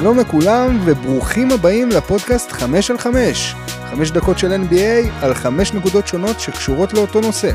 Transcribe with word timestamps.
שלום 0.00 0.18
לכולם 0.18 0.78
וברוכים 0.84 1.50
הבאים 1.50 1.88
לפודקאסט 1.88 2.52
5 2.52 2.90
על 2.90 2.98
5. 2.98 3.54
5 3.90 4.10
דקות 4.10 4.38
של 4.38 4.52
NBA 4.52 5.24
על 5.24 5.34
5 5.34 5.74
נקודות 5.74 6.06
שונות 6.06 6.40
שקשורות 6.40 6.94
לאותו 6.94 7.20
נושא. 7.20 7.50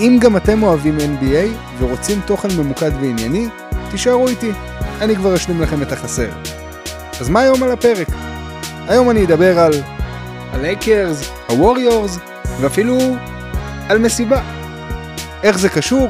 אם 0.00 0.18
גם 0.20 0.36
אתם 0.36 0.62
אוהבים 0.62 0.98
NBA 0.98 1.56
ורוצים 1.78 2.20
תוכן 2.26 2.48
ממוקד 2.58 2.90
וענייני, 3.00 3.48
תישארו 3.90 4.28
איתי, 4.28 4.52
אני 5.00 5.16
כבר 5.16 5.34
אשלים 5.34 5.60
לכם 5.60 5.82
את 5.82 5.92
החסר. 5.92 6.28
אז 7.20 7.28
מה 7.28 7.40
היום 7.40 7.62
על 7.62 7.70
הפרק? 7.70 8.08
היום 8.88 9.10
אני 9.10 9.24
אדבר 9.24 9.58
על 9.58 9.72
הלייקרס, 10.52 11.30
הווריורס 11.48 12.18
ואפילו 12.60 12.98
על 13.88 13.98
מסיבה. 13.98 14.42
איך 15.42 15.58
זה 15.58 15.68
קשור? 15.68 16.08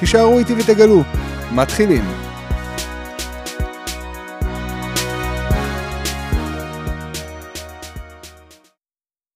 תישארו 0.00 0.38
איתי 0.38 0.54
ותגלו. 0.58 1.02
מתחילים. 1.52 2.27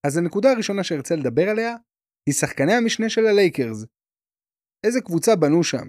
אז 0.07 0.17
הנקודה 0.17 0.51
הראשונה 0.51 0.85
שארצה 0.85 1.15
לדבר 1.17 1.49
עליה 1.51 1.77
היא 2.29 2.35
שחקני 2.35 2.73
המשנה 2.73 3.09
של 3.09 3.27
הלייקרס. 3.27 3.85
איזה 4.87 5.01
קבוצה 5.01 5.37
בנו 5.37 5.65
שם? 5.65 5.87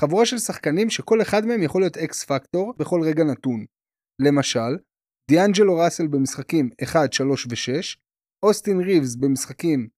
חבורה 0.00 0.26
של 0.26 0.38
שחקנים 0.38 0.90
שכל 0.90 1.22
אחד 1.22 1.42
מהם 1.46 1.62
יכול 1.62 1.82
להיות 1.82 1.96
X 1.96 2.24
factor 2.24 2.74
בכל 2.78 3.00
רגע 3.08 3.24
נתון. 3.24 3.64
למשל, 4.22 4.72
דיאנג'לו 5.30 5.76
ראסל 5.76 6.06
במשחקים 6.06 6.70
1, 6.84 7.12
3 7.12 7.46
ו-6, 7.46 7.96
אוסטין 8.44 8.80
ריבס 8.80 9.16
במשחקים 9.16 9.88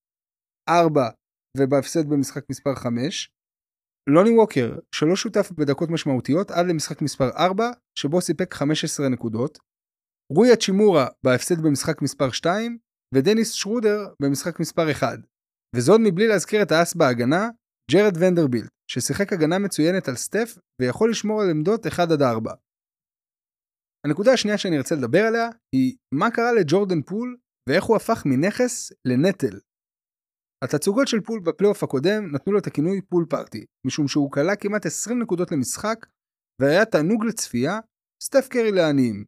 4 0.68 1.08
ובהפסד 1.56 2.08
במשחק 2.08 2.44
מספר 2.50 2.74
5, 2.74 3.30
לוני 4.08 4.30
ווקר 4.30 4.78
שלא 4.94 5.16
שותף 5.16 5.50
בדקות 5.52 5.88
משמעותיות 5.90 6.50
עד 6.50 6.66
למשחק 6.66 7.02
מספר 7.02 7.30
4 7.36 7.70
שבו 7.98 8.20
סיפק 8.20 8.54
15 8.54 9.08
נקודות, 9.08 9.58
רוי 10.32 10.48
האצ'ימורה 10.56 11.06
בהפסד 11.24 11.58
במשחק 11.64 12.02
מספר 12.02 12.30
2 12.30 12.78
ודניס 13.14 13.52
שרודר 13.52 13.98
במשחק 14.22 14.60
מספר 14.60 14.90
1. 14.90 15.18
וזאת 15.76 16.00
מבלי 16.04 16.26
להזכיר 16.28 16.62
את 16.62 16.72
האס 16.72 16.94
בהגנה, 16.94 17.48
ג'רד 17.90 18.16
ונדרבילט, 18.20 18.70
ששיחק 18.90 19.32
הגנה 19.32 19.58
מצוינת 19.58 20.08
על 20.08 20.14
סטף 20.14 20.58
ויכול 20.80 21.10
לשמור 21.10 21.42
על 21.42 21.50
עמדות 21.50 21.86
1 21.86 22.08
4. 22.22 22.54
הנקודה 24.06 24.32
השנייה 24.32 24.58
שאני 24.58 24.76
ארצה 24.76 24.94
לדבר 24.94 25.22
עליה 25.28 25.48
היא 25.74 25.96
מה 26.14 26.30
קרה 26.30 26.52
לג'ורדן 26.52 27.02
פול 27.02 27.36
ואיך 27.68 27.84
הוא 27.84 27.96
הפך 27.96 28.22
מנכס 28.26 28.92
לנטל. 29.04 29.58
התצוגות 30.64 31.08
של 31.08 31.20
פול 31.20 31.40
בפלייאוף 31.40 31.82
הקודם 31.82 32.34
נתנו 32.34 32.52
לו 32.52 32.58
את 32.58 32.66
הכינוי 32.66 33.00
Poole 33.02 33.26
Party, 33.30 33.64
משום 33.86 34.08
שהוא 34.08 34.32
קלע 34.32 34.56
כמעט 34.56 34.86
20 34.86 35.22
נקודות 35.22 35.52
למשחק 35.52 36.06
והיה 36.60 36.84
תענוג 36.84 37.24
לצפייה, 37.24 37.78
סטף 38.22 38.48
קרי 38.48 38.72
לעניים. 38.72 39.24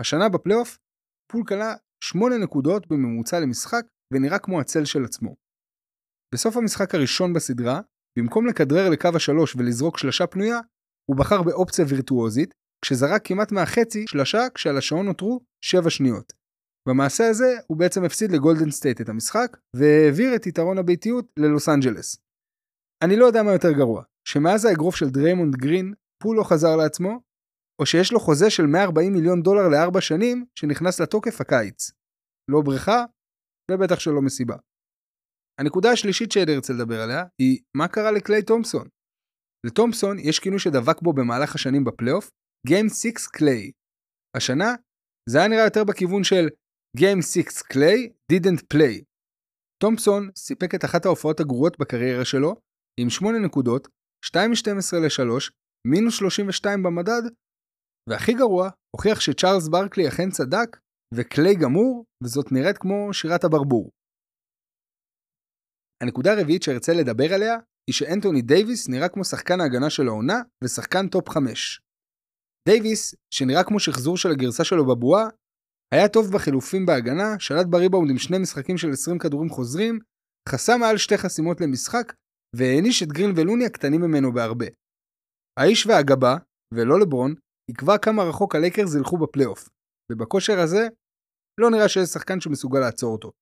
השנה 0.00 0.28
בפלייאוף, 0.28 0.78
פול 1.32 1.42
קלע 1.46 1.74
8 2.02 2.38
נקודות 2.38 2.86
בממוצע 2.86 3.40
למשחק 3.40 3.82
ונראה 4.12 4.38
כמו 4.38 4.60
הצל 4.60 4.84
של 4.84 5.04
עצמו. 5.04 5.36
בסוף 6.34 6.56
המשחק 6.56 6.94
הראשון 6.94 7.32
בסדרה, 7.32 7.80
במקום 8.18 8.46
לכדרר 8.46 8.90
לקו 8.90 9.08
השלוש 9.14 9.56
ולזרוק 9.56 9.98
שלשה 9.98 10.26
פנויה, 10.26 10.60
הוא 11.10 11.16
בחר 11.16 11.42
באופציה 11.42 11.84
וירטואוזית, 11.88 12.54
כשזרק 12.84 13.26
כמעט 13.26 13.52
מהחצי 13.52 14.04
שלשה 14.08 14.38
כשעל 14.54 14.76
השעון 14.76 15.06
נותרו 15.06 15.40
7 15.64 15.90
שניות. 15.90 16.32
במעשה 16.88 17.28
הזה 17.28 17.56
הוא 17.66 17.78
בעצם 17.78 18.04
הפסיד 18.04 18.32
לגולדן 18.32 18.70
סטייט 18.70 19.00
את 19.00 19.08
המשחק, 19.08 19.56
והעביר 19.76 20.36
את 20.36 20.46
יתרון 20.46 20.78
הביתיות 20.78 21.26
ללוס 21.38 21.68
אנג'לס. 21.68 22.16
אני 23.04 23.16
לא 23.16 23.24
יודע 23.24 23.42
מה 23.42 23.52
יותר 23.52 23.72
גרוע, 23.72 24.02
שמאז 24.28 24.64
האגרוף 24.64 24.96
של 24.96 25.10
דריימונד 25.10 25.56
גרין, 25.56 25.94
פול 26.22 26.36
לא 26.36 26.42
חזר 26.42 26.76
לעצמו, 26.76 27.20
או 27.80 27.86
שיש 27.86 28.12
לו 28.12 28.20
חוזה 28.20 28.50
של 28.50 28.66
140 28.66 29.12
מיליון 29.12 29.42
דולר 29.42 29.68
לארבע 29.68 30.00
שנים 30.00 30.44
שנכנס 30.58 31.00
לתוקף 31.00 31.40
הקיץ. 31.40 31.90
לא 32.50 32.60
בריכה, 32.64 33.04
ובטח 33.70 33.98
שלא 34.00 34.22
מסיבה. 34.22 34.56
הנקודה 35.60 35.90
השלישית 35.90 36.32
שאני 36.32 36.56
רוצה 36.56 36.72
לדבר 36.72 37.00
עליה 37.00 37.24
היא 37.40 37.58
מה 37.76 37.88
קרה 37.88 38.12
לקליי 38.12 38.42
תומפסון. 38.42 38.88
לתומפסון 39.66 40.18
יש 40.18 40.38
כינוי 40.38 40.58
שדבק 40.58 41.02
בו 41.02 41.12
במהלך 41.12 41.54
השנים 41.54 41.84
בפלייאוף, 41.84 42.30
Game 42.68 42.88
6 42.94 43.26
קליי. 43.26 43.70
השנה 44.36 44.74
זה 45.28 45.38
היה 45.38 45.48
נראה 45.48 45.64
יותר 45.64 45.84
בכיוון 45.84 46.24
של 46.24 46.48
Game 46.98 47.22
6 47.22 47.62
קליי 47.62 48.12
didn't 48.32 48.62
play. 48.74 49.04
תומפסון 49.82 50.30
סיפק 50.36 50.74
את 50.74 50.84
אחת 50.84 51.04
ההופעות 51.04 51.40
הגרועות 51.40 51.78
בקריירה 51.78 52.24
שלו, 52.24 52.54
עם 53.00 53.10
8 53.10 53.38
נקודות, 53.38 53.88
2 54.24 54.50
מ-12 54.50 54.96
ל-3, 54.96 55.50
מינוס 55.86 56.14
32 56.14 56.82
במדד, 56.82 57.22
והכי 58.10 58.34
גרוע, 58.34 58.70
הוכיח 58.96 59.20
שצ'ארלס 59.20 59.68
ברקלי 59.68 60.08
אכן 60.08 60.30
צדק, 60.30 60.78
וקליי 61.14 61.54
גמור, 61.54 62.04
וזאת 62.24 62.52
נראית 62.52 62.78
כמו 62.78 63.14
שירת 63.14 63.44
הברבור. 63.44 63.90
הנקודה 66.02 66.32
הרביעית 66.32 66.62
שארצה 66.62 66.92
לדבר 66.92 67.34
עליה, 67.34 67.54
היא 67.86 67.94
שאנטוני 67.94 68.42
דייוויס 68.42 68.88
נראה 68.88 69.08
כמו 69.08 69.24
שחקן 69.24 69.60
ההגנה 69.60 69.90
של 69.90 70.08
העונה, 70.08 70.38
ושחקן 70.64 71.08
top 71.08 71.28
5. 71.28 71.80
דייוויס, 72.68 73.14
שנראה 73.34 73.64
כמו 73.64 73.80
שחזור 73.80 74.16
של 74.16 74.30
הגרסה 74.30 74.64
שלו 74.64 74.86
בבועה, 74.86 75.28
היה 75.94 76.08
טוב 76.08 76.32
בחילופים 76.34 76.86
בהגנה, 76.86 77.38
שלט 77.38 77.66
בריבאונד 77.66 78.10
עם 78.10 78.18
שני 78.18 78.38
משחקים 78.38 78.78
של 78.78 78.90
20 78.92 79.18
כדורים 79.18 79.48
חוזרים, 79.48 79.98
חסם 80.48 80.80
מעל 80.80 80.96
שתי 80.96 81.18
חסימות 81.18 81.60
למשחק, 81.60 82.12
והעניש 82.56 83.02
את 83.02 83.08
גרין 83.08 83.30
ולוני 83.36 83.66
הקטנים 83.66 84.00
ממנו 84.00 84.32
בהרבה. 84.32 84.66
האיש 85.60 85.86
והגבה, 85.86 86.36
ולא 86.74 87.00
לברון, 87.00 87.34
יקבע 87.70 87.98
כמה 87.98 88.22
רחוק 88.22 88.54
הלייקרס 88.54 88.94
ילכו 88.94 89.18
בפלייאוף, 89.18 89.68
ובכושר 90.12 90.58
הזה, 90.64 90.82
לא 91.60 91.70
נראה 91.70 91.88
שיש 91.88 92.08
שחקן 92.08 92.40
שמסוגל 92.40 92.80
לעצור 92.80 93.12
אותו. 93.12 93.32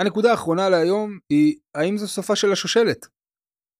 הנקודה 0.00 0.30
האחרונה 0.30 0.68
להיום 0.68 1.18
היא, 1.32 1.58
האם 1.76 1.96
זו 1.96 2.08
סופה 2.08 2.36
של 2.36 2.52
השושלת? 2.52 3.06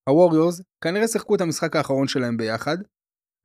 הווריורס 0.08 0.60
כנראה 0.84 1.08
שיחקו 1.08 1.34
את 1.36 1.40
המשחק 1.40 1.76
האחרון 1.76 2.08
שלהם 2.08 2.36
ביחד. 2.36 2.76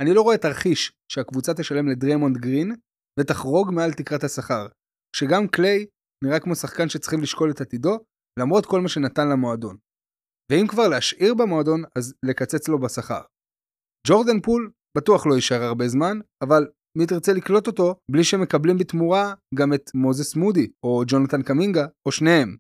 אני 0.02 0.14
לא 0.14 0.22
רואה 0.22 0.38
תרחיש 0.38 0.92
שהקבוצה 1.12 1.54
תשלם 1.54 1.88
לדריימונד 1.88 2.38
גרין 2.38 2.76
ותחרוג 3.20 3.72
מעל 3.76 3.92
תקרת 3.94 4.24
השכר, 4.24 4.68
שגם 5.16 5.48
קליי 5.48 5.86
נראה 6.24 6.40
כמו 6.40 6.56
שחקן 6.56 6.90
שצריכים 6.90 7.22
לשקול 7.22 7.52
את 7.52 7.62
עתידו, 7.62 7.98
למרות 8.40 8.66
כל 8.66 8.82
מה 8.82 8.90
שנתן 8.90 9.28
למועדון. 9.32 9.78
ואם 10.52 10.68
כבר 10.68 10.88
להשאיר 10.88 11.34
במועדון, 11.34 11.84
אז 11.98 12.14
לקצץ 12.26 12.68
לו 12.68 12.80
בשכר. 12.80 13.22
ג'ורדן 14.08 14.42
פול 14.42 14.72
בטוח 14.98 15.26
לא 15.26 15.36
יישאר 15.36 15.64
הרבה 15.64 15.88
זמן, 15.88 16.20
אבל 16.44 16.68
מי 16.98 17.06
תרצה 17.06 17.34
לקלוט 17.34 17.68
אותו 17.68 17.96
בלי 18.12 18.24
שמקבלים 18.24 18.78
בתמורה 18.78 19.34
גם 19.56 19.74
את 19.74 19.92
מוזס 19.94 20.36
מודי, 20.36 20.68
או 20.84 21.04
ג'ונתן 21.08 21.42
קמינגה, 21.42 21.86
או 22.06 22.12
שניהם. 22.12 22.56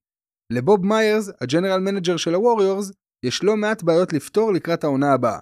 לבוב 0.54 0.86
מיירס, 0.86 1.30
ה 1.42 1.46
general 1.46 1.80
manager 1.80 2.18
של 2.18 2.34
הווריורס, 2.34 2.92
יש 3.26 3.44
לא 3.44 3.58
מעט 3.58 3.84
בעיות 3.84 4.14
לפתור 4.14 4.54
לקראת 4.54 4.84
העונה 4.84 5.14
הבאה. 5.14 5.40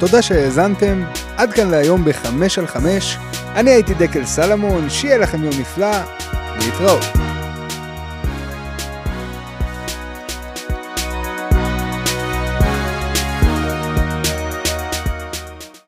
תודה 0.00 0.22
שהאזנתם, 0.22 1.02
עד 1.38 1.52
כאן 1.52 1.70
להיום 1.70 2.04
ב-5 2.04 2.60
על 2.60 2.66
5, 2.66 3.16
אני 3.54 3.70
הייתי 3.70 3.92
דקל 3.94 4.24
סלמון, 4.24 4.90
שיהיה 4.90 5.18
לכם 5.18 5.38
יום 5.44 5.54
נפלא, 5.60 5.96
להתראות. 6.58 7.31